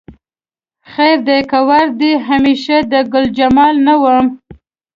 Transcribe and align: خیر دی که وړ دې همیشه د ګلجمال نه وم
خیر 0.91 1.17
دی 1.27 1.39
که 1.49 1.59
وړ 1.67 1.85
دې 1.99 2.11
همیشه 2.27 2.75
د 2.91 2.93
ګلجمال 3.13 3.75
نه 3.87 3.95
وم 4.01 4.27